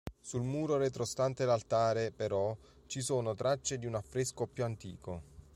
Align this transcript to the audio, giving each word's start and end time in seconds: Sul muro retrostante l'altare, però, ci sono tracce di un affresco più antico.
Sul 0.19 0.41
muro 0.41 0.77
retrostante 0.77 1.45
l'altare, 1.45 2.11
però, 2.11 2.57
ci 2.87 3.01
sono 3.01 3.35
tracce 3.35 3.77
di 3.77 3.85
un 3.85 3.93
affresco 3.93 4.47
più 4.47 4.63
antico. 4.63 5.21